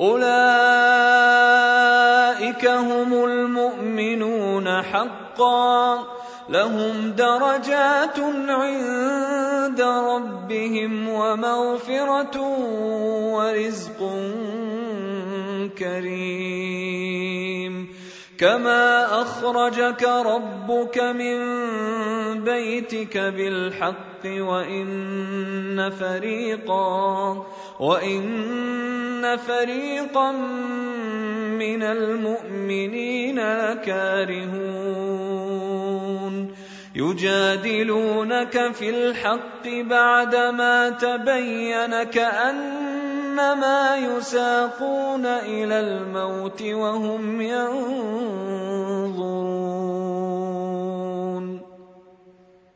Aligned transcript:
أولئك 0.00 0.24
هم 2.66 3.24
المؤمنون 3.24 4.82
حقا. 4.82 6.04
لهم 6.48 7.10
درجات 7.10 8.18
عند 8.48 9.80
ربهم 9.80 11.08
ومغفرة 11.08 12.40
ورزق 13.34 13.98
كريم. 15.78 17.33
كما 18.38 19.22
اخرجك 19.22 20.02
ربك 20.02 20.98
من 20.98 21.38
بيتك 22.44 23.18
بالحق 23.18 24.24
وان 24.24 25.90
فريقا 25.90 27.46
وان 27.80 29.36
فريقا 29.36 30.32
من 31.58 31.82
المؤمنين 31.82 33.38
لكارهون 33.38 34.94
يجادلونك 36.94 38.72
في 38.72 38.90
الحق 38.90 39.68
بعدما 39.68 40.90
تبين 40.90 42.02
كانما 43.34 43.96
يساقون 43.96 45.26
إلى 45.26 45.80
الموت 45.80 46.62
وهم 46.62 47.40
ينظرون. 47.40 48.04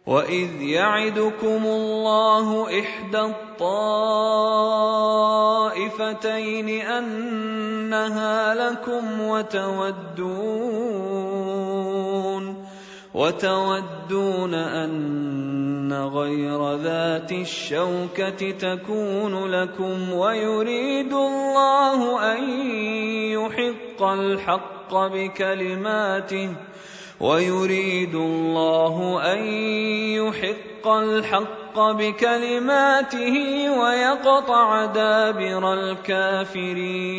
وإذ 0.07 0.63
يعدكم 0.63 1.67
الله 1.67 2.81
إحدى 2.81 3.21
الطائفتين 3.21 3.61
أنها 6.87 8.55
لكم 8.55 9.21
وتودون. 9.21 10.69
وتودون 13.19 14.55
أن 14.55 15.93
غير 15.93 16.75
ذات 16.75 17.33
الشوكة 17.33 18.51
تكون 18.51 19.51
لكم 19.51 20.13
ويريد 20.13 21.13
الله 21.13 22.33
أن 22.33 22.51
يحق 23.35 24.03
الحق 24.03 24.95
بكلماته 24.95 26.51
ويريد 27.21 28.15
الله 28.15 29.21
أن 29.33 29.39
يحق 30.15 30.89
الحق 30.89 31.79
بكلماته 31.79 33.35
ويقطع 33.81 34.85
دابر 34.85 35.75
الكافرين 35.75 37.19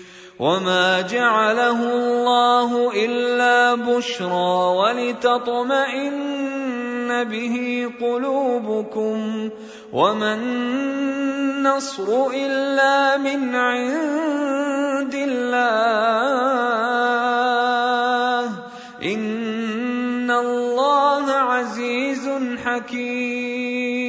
وما 0.41 1.01
جعله 1.01 1.79
الله 1.93 2.91
الا 3.05 3.75
بشرى 3.75 4.53
ولتطمئن 4.81 6.29
به 7.29 7.89
قلوبكم 8.01 9.49
وما 9.93 10.33
النصر 10.33 12.27
الا 12.33 13.17
من 13.17 13.55
عند 13.55 15.13
الله 15.13 16.01
ان 19.05 20.31
الله 20.31 21.31
عزيز 21.31 22.29
حكيم 22.65 24.01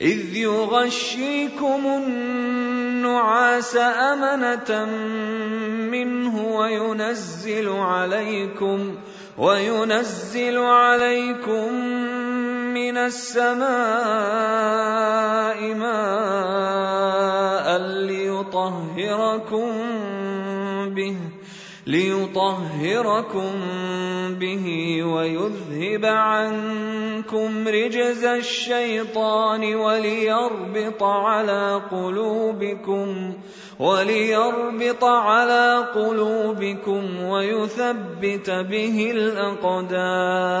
اذ 0.00 0.36
يغشيكم 0.36 1.86
النعاس 3.10 3.76
امنه 3.76 4.84
منه 5.90 6.34
وينزل 6.56 7.68
عليكم 7.68 8.94
وينزل 9.38 10.58
عليكم 10.58 11.74
من 12.74 12.96
السماء 12.96 13.70
ماء 15.74 17.68
ليطهركم 18.06 19.70
به 20.94 21.16
ليطهركم 21.90 23.50
به 24.40 24.66
ويذهب 25.04 26.04
عنكم 26.04 27.68
رجز 27.68 28.24
الشيطان 28.24 29.74
وليربط 29.74 31.02
على 31.02 31.82
قلوبكم 31.90 33.34
وليربط 33.78 35.04
على 35.04 35.84
قلوبكم 35.94 37.22
ويثبت 37.22 38.50
به 38.50 39.10
الأقدام 39.10 40.60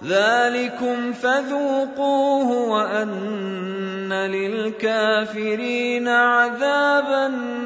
ذلكم 0.05 1.13
فذوقوه 1.13 2.69
وأن 2.69 4.13
للكافرين 4.13 6.09
عذاب 6.09 7.31
النار. 7.33 7.66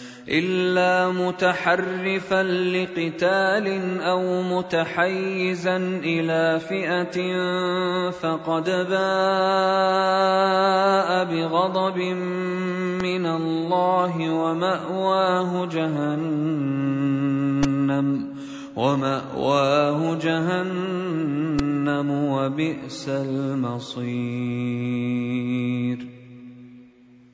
إلا 0.31 1.11
متحرفا 1.11 2.43
لقتال 2.43 3.67
أو 4.01 4.41
متحيزا 4.41 5.77
إلى 6.03 6.59
فئة 6.59 7.17
فقد 8.11 8.65
باء 8.65 9.01
بغضب 11.25 11.97
من 13.03 13.25
الله 13.25 14.29
ومأواه 14.33 15.65
جهنم 15.65 17.11
ومأواه 18.75 20.15
جهنم 20.15 22.11
وبئس 22.11 23.09
المصير. 23.09 24.11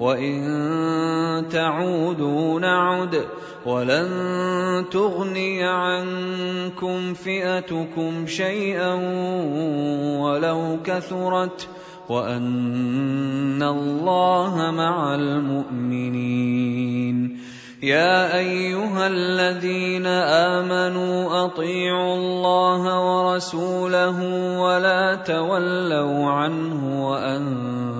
وان 0.00 1.48
تعودوا 1.52 2.60
نعد 2.60 3.24
ولن 3.66 4.08
تغني 4.90 5.64
عنكم 5.64 7.14
فئتكم 7.14 8.26
شيئا 8.26 8.94
ولو 10.20 10.78
كثرت 10.84 11.68
وان 12.08 13.62
الله 13.62 14.70
مع 14.70 15.14
المؤمنين. 15.14 16.60
يا 17.82 18.36
ايها 18.38 19.06
الذين 19.06 20.06
امنوا 20.06 21.44
اطيعوا 21.44 22.14
الله 22.14 22.82
ورسوله 23.00 24.18
ولا 24.60 25.14
تولوا 25.14 26.30
عنه 26.30 27.08
وأنتم 27.08 27.99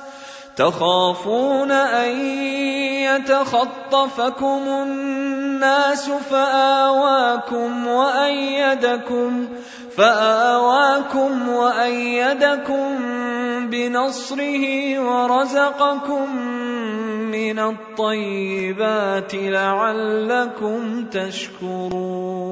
تخافون 0.61 1.71
أن 1.71 2.11
يتخطفكم 3.09 4.61
الناس 4.67 6.09
فآواكم 6.09 7.87
وأيدكم 7.87 9.47
فآواكم 9.97 11.49
وأيدكم 11.49 12.97
بنصره 13.69 14.65
ورزقكم 14.99 16.35
من 17.31 17.59
الطيبات 17.59 19.31
لعلكم 19.35 21.05
تشكرون 21.05 22.51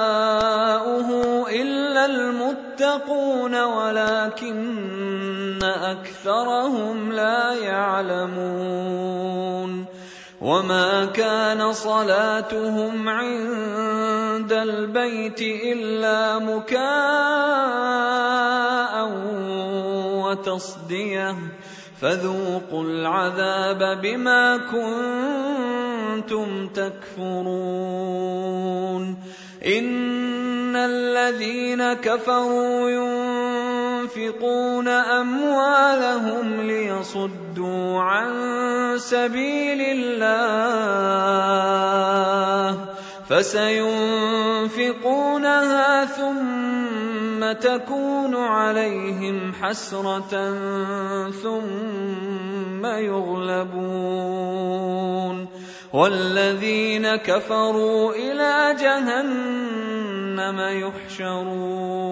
يتقون 3.41 3.63
ولكن 3.63 5.63
أكثرهم 5.63 7.11
لا 7.11 7.53
يعلمون 7.53 9.11
وما 10.41 11.05
كان 11.05 11.73
صلاتهم 11.73 13.09
عند 13.09 14.53
البيت 14.53 15.41
إلا 15.41 16.39
مكاء 16.39 16.81
وتصدية 20.21 21.35
فذوقوا 22.01 22.83
العذاب 22.83 24.01
بما 24.01 24.57
كنتم 26.17 26.67
تكفرون 26.67 28.11
إن 29.65 30.75
الذين 30.75 31.93
كفروا 31.93 32.89
ينفقون 32.89 33.30
أموالهم 34.87 36.61
ليصدوا 36.61 38.01
عن 38.01 38.31
سبيل 38.97 39.81
الله 39.81 40.81
فسينفقونها 43.29 43.95
ثم 46.05 47.51
تكون 47.51 48.35
عليهم 48.35 49.53
حسرة 49.53 50.51
ثم 51.43 52.85
يغلبون 52.85 54.41
والذين 55.93 57.15
كفروا 57.15 58.13
إلى 58.15 58.75
جهنم 58.79 60.59
يحشرون 60.59 62.11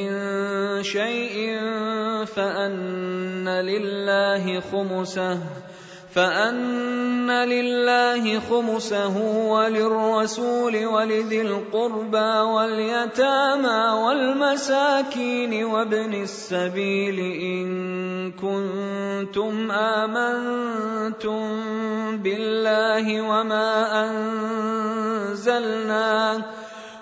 من 0.00 0.82
شيء 0.82 1.58
فأن 2.26 3.48
لله 3.48 4.60
خمسه 4.60 5.38
فأن 6.14 7.30
لله 7.30 8.40
خمسه 8.40 9.16
وللرسول 9.46 10.86
ولذي 10.86 11.42
القربى 11.42 12.32
واليتامى 12.40 14.00
والمساكين 14.04 15.64
وابن 15.64 16.14
السبيل 16.22 17.18
إن 17.42 18.32
كنتم 18.32 19.70
آمنتم 19.70 21.42
بالله 22.16 23.22
وما 23.22 24.02
أنزلنا 25.30 26.42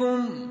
منكم 0.00 0.48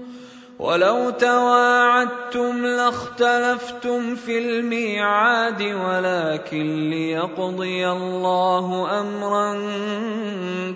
ولو 0.60 1.10
تواعدتم 1.10 2.65
لاختلفتم 2.65 4.15
في 4.15 4.39
الميعاد 4.39 5.62
ولكن 5.62 6.89
ليقضي 6.89 7.89
الله 7.89 9.00
أمرا 9.00 9.53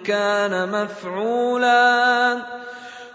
كان 0.05 0.69
مفعولا. 0.71 2.37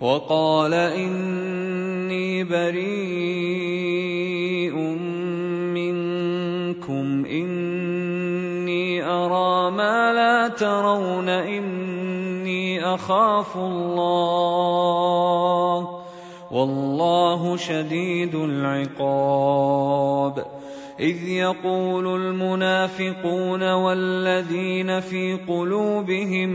وقال 0.00 0.74
إني 0.74 2.44
بريء 2.44 2.90
منكم 5.76 7.24
إني 7.26 9.04
أرى 9.04 9.70
ما 9.70 10.12
لا 10.12 10.48
ترون 10.48 11.28
إني 11.28 12.84
أخاف 12.94 13.56
الله. 13.56 14.70
والله 16.50 17.56
شديد 17.56 18.34
العقاب. 18.34 19.80
إذ 21.00 21.28
يقول 21.28 22.06
المنافقون 22.06 23.72
والذين 23.72 25.00
في 25.00 25.38
قلوبهم 25.48 26.50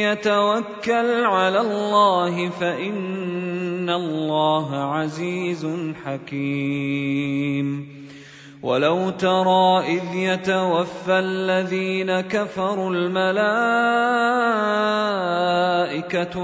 يتوكل 0.00 1.24
على 1.24 1.60
الله 1.60 2.48
فإن 2.48 3.90
الله 3.90 4.76
عزيز 4.76 5.66
حكيم. 6.04 7.97
ولو 8.62 9.10
ترى 9.10 9.80
اذ 9.86 10.14
يتوفى 10.14 11.18
الذين 11.18 12.20
كفروا 12.20 12.90
الملائكه 12.90 13.70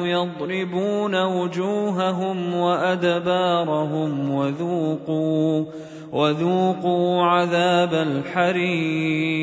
يضربون 0.06 1.22
وجوههم 1.22 2.54
وادبارهم 2.54 4.30
وذوقوا 4.30 5.64
وذوقوا 6.12 7.22
عذاب 7.22 7.94
الحريق 7.94 9.34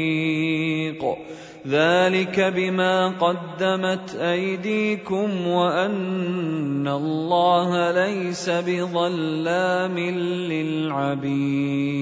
ذلك 1.68 2.40
بما 2.40 3.08
قدمت 3.08 4.16
أيديكم 4.16 5.48
وأن 5.48 6.88
الله 6.88 7.92
ليس 7.92 8.50
بظلام 8.50 10.00
للعبيد. 10.50 12.02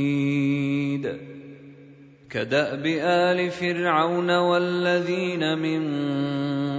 كدأب 2.29 2.85
آل 3.03 3.49
فرعون 3.51 4.37
والذين 4.37 5.57
من 5.57 5.81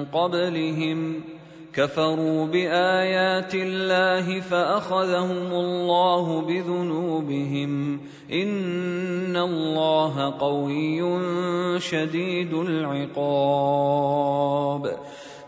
قبلهم 0.04 1.20
كفروا 1.74 2.46
بآيات 2.46 3.54
الله 3.54 4.40
فأخذهم 4.40 5.52
الله 5.52 6.40
بذنوبهم. 6.40 8.00
إن 8.32 9.36
الله 9.36 10.34
قوي 10.40 11.20
شديد 11.80 12.54
العقاب. 12.54 14.10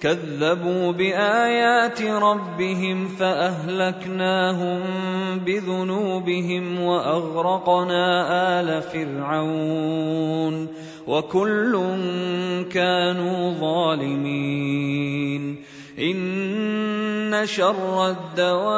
كذبوا 0.00 0.92
بآيات 0.92 2.02
ربهم 2.02 3.08
فأهلكناهم 3.08 4.80
بذنوبهم 5.38 6.80
وأغرقنا 6.80 8.06
آل 8.60 8.82
فرعون 8.82 10.68
وكل 11.06 11.80
كانوا 12.72 13.54
ظالمين. 13.60 15.56
إن 15.98 17.46
شر 17.46 18.08
الدواب 18.08 18.70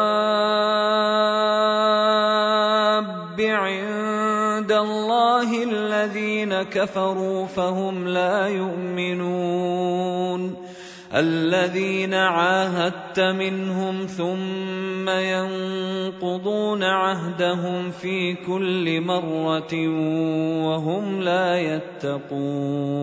عند 3.41 4.73
الله 4.73 5.63
الذين 5.65 6.63
كفروا 6.63 7.47
فهم 7.47 8.09
لا 8.09 8.47
يؤمنون. 8.47 9.93
الذين 11.15 12.15
عاهدت 12.15 13.21
منهم 13.21 14.07
ثم 14.07 15.09
ينقضون 15.09 16.83
عهدهم 16.83 17.91
في 17.91 18.35
كل 18.35 19.01
مرة 19.01 19.89
وهم 20.65 21.21
لا 21.21 21.59
يتقون 21.59 23.03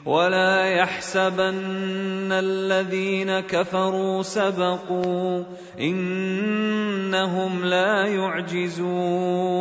ولا 0.06 0.64
يحسبن 0.64 2.32
الذين 2.32 3.40
كفروا 3.40 4.22
سبقوا 4.22 5.44
انهم 5.80 7.64
لا 7.64 8.06
يعجزون 8.06 9.60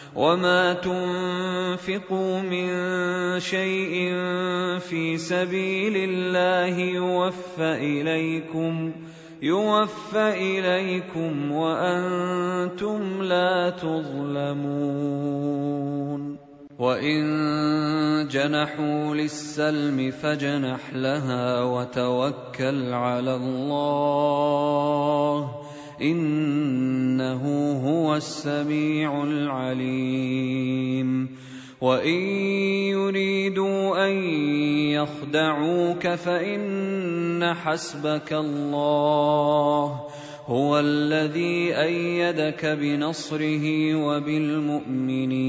وما 0.15 0.73
تنفقوا 0.73 2.41
من 2.41 2.69
شيء 3.39 4.13
في 4.79 5.17
سبيل 5.17 5.95
الله 6.09 6.79
يوفى 6.79 7.73
اليكم 7.79 8.91
يوفى 9.41 10.29
اليكم 10.37 11.51
وأنتم 11.51 13.23
لا 13.23 13.69
تظلمون 13.69 15.21
وان 16.79 18.27
جنحوا 18.27 19.15
للسلم 19.15 20.11
فجنح 20.11 20.93
لها 20.93 21.63
وتوكل 21.63 22.93
على 22.93 23.35
الله 23.35 24.71
إنه 26.01 27.71
هو 27.85 28.15
السميع 28.15 29.23
العليم. 29.23 31.01
وإن 31.81 32.21
يريدوا 32.93 34.07
أن 34.07 34.11
يخدعوك 34.93 36.07
فإن 36.07 37.53
حسبك 37.53 38.33
الله. 38.33 40.01
هو 40.45 40.79
الذي 40.79 41.75
أيدك 41.77 42.65
بنصره 42.65 43.95
وبالمؤمنين 43.95 45.41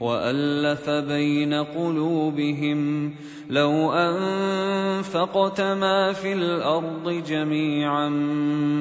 وألف 0.00 0.90
بين 0.90 1.54
قلوبهم 1.54 3.10
لو 3.50 3.92
أنفقت 3.92 5.60
ما 5.60 6.12
في 6.12 6.32
الأرض 6.32 7.22
جميعا 7.28 8.08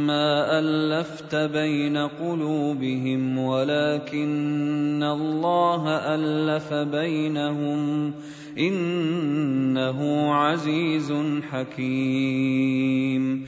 ما 0.07 0.59
ألفت 0.59 1.36
بين 1.36 1.97
قلوبهم 1.97 3.38
ولكن 3.38 5.03
الله 5.03 5.89
ألف 5.89 6.73
بينهم 6.73 8.13
إنه 8.57 10.33
عزيز 10.33 11.13
حكيم 11.51 13.47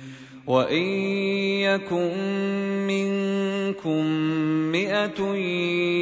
وان 0.47 0.83
يكن 1.61 2.11
منكم 2.87 4.05
مئه 4.71 5.21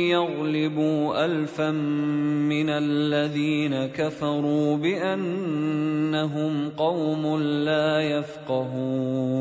يغلبوا 0.09 1.25
الفا 1.25 1.71
من 1.71 2.69
الذين 2.69 3.85
كفروا 3.85 4.77
بانهم 4.77 6.69
قوم 6.69 7.37
لا 7.41 8.01
يفقهون 8.01 9.39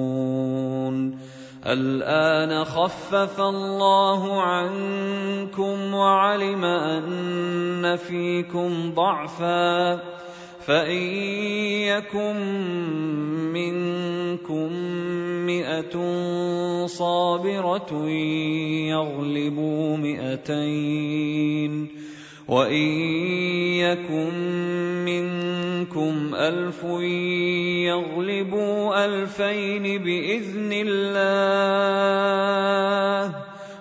الان 1.66 2.64
خفف 2.64 3.40
الله 3.40 4.42
عنكم 4.42 5.94
وعلم 5.94 6.64
ان 6.64 7.96
فيكم 7.96 8.94
ضعفا 8.94 10.17
فإن 10.68 11.02
يكن 11.88 12.36
منكم 13.52 14.72
مئة 15.46 15.96
صابرة 16.86 18.08
يغلبوا 18.92 19.96
مئتين 19.96 21.88
وإن 22.48 22.88
يكن 23.80 24.34
منكم 25.04 26.34
ألف 26.34 26.84
يغلبوا 27.88 29.04
ألفين 29.04 29.82
بإذن 29.82 30.72
الله 30.72 31.78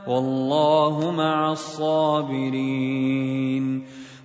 والله 0.07 1.11
مع 1.11 1.51
الصابرين 1.51 3.17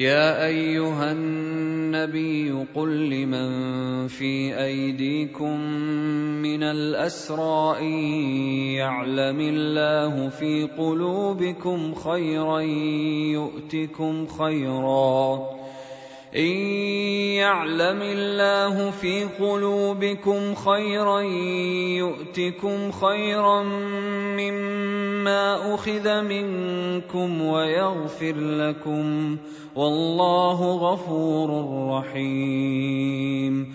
يا 0.00 0.46
أيها 0.46 1.12
النبي 1.12 2.66
قل 2.74 3.10
لمن 3.10 4.08
في 4.08 4.62
أيديكم 4.64 5.60
من 6.40 6.62
الأسرى 6.62 7.78
إن 7.80 7.94
يعلم 8.80 9.40
الله 9.40 10.28
في 10.28 10.68
قلوبكم 10.78 11.94
خيرا 11.94 12.60
يؤتكم 13.36 14.26
خيرا 14.26 15.59
إن 16.36 16.56
يعلم 17.42 18.02
الله 18.02 18.90
في 18.90 19.24
قلوبكم 19.24 20.54
خيرا 20.54 21.20
يؤتكم 21.98 22.90
خيرا 22.90 23.62
مما 24.38 25.74
أخذ 25.74 26.22
منكم 26.22 27.42
ويغفر 27.42 28.34
لكم 28.36 29.36
والله 29.74 30.72
غفور 30.72 31.48
رحيم 31.98 33.74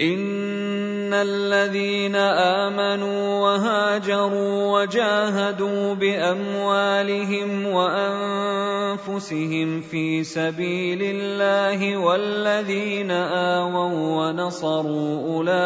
ان 0.00 1.14
الذين 1.14 2.16
امنوا 2.16 3.40
وهاجروا 3.40 4.80
وجاهدوا 4.80 5.94
باموالهم 5.94 7.66
وانفسهم 7.66 9.00
في 9.80 10.24
سبيل 10.24 10.98
الله 11.02 11.96
والذين 11.96 13.10
اووا 13.10 14.26
ونصروا 14.26 15.36
اولئك 15.36 15.56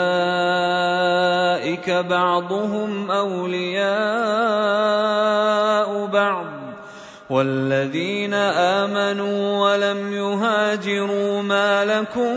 بعضهم 1.91 3.11
اولياء 3.11 3.88
بعض 6.07 6.47
والذين 7.31 8.35
امنوا 8.35 9.59
ولم 9.61 10.12
يهاجروا 10.12 11.43
ما 11.43 11.85
لكم 11.85 12.37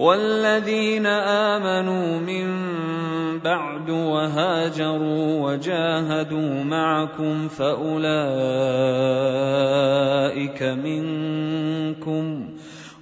والذين 0.00 1.06
آمنوا 1.06 2.20
من 2.20 2.48
بعد 3.44 3.90
وهاجروا 3.90 5.50
وجاهدوا 5.50 6.64
معكم 6.64 7.48
فأولئك 7.48 8.00
منكم 10.62 12.48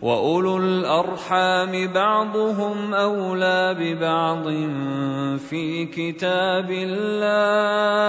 وأولو 0.03 0.57
الأرحام 0.57 1.93
بعضهم 1.93 2.95
أولى 2.95 3.77
ببعض 3.79 4.49
في 5.39 5.87
كتاب 5.87 6.71
الله 6.71 8.09